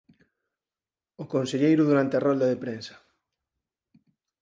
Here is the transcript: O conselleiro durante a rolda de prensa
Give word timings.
O 1.23 1.25
conselleiro 1.33 1.83
durante 1.85 2.13
a 2.15 2.23
rolda 2.27 2.49
de 2.51 2.61
prensa 2.63 2.95